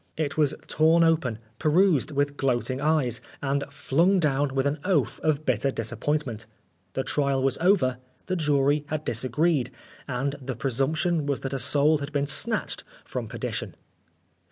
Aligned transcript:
It 0.17 0.35
was 0.35 0.55
torn 0.65 1.03
open, 1.03 1.37
perused 1.59 2.09
with 2.09 2.35
gloating 2.35 2.81
eyes, 2.81 3.21
and 3.39 3.63
flung 3.69 4.19
down 4.19 4.55
with 4.55 4.65
an 4.65 4.79
oath 4.83 5.19
of 5.19 5.45
bitter 5.45 5.69
disappointment. 5.69 6.47
The 6.93 7.03
trial 7.03 7.43
was 7.43 7.59
over, 7.59 7.99
the 8.25 8.35
jury 8.35 8.83
had 8.87 9.05
disagreed, 9.05 9.69
and 10.07 10.37
the 10.41 10.55
presumption 10.55 11.27
was 11.27 11.41
that 11.41 11.53
a 11.53 11.59
soul 11.59 11.99
had 11.99 12.11
been 12.11 12.25
snatched 12.25 12.83
from 13.05 13.27
perdition. 13.27 13.75